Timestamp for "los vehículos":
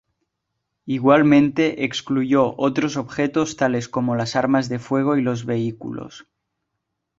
5.21-6.25